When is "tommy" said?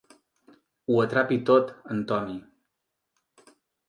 2.13-2.39